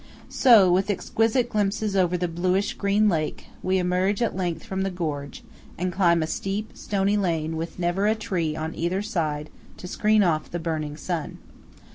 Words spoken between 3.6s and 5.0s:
we emerge at length from the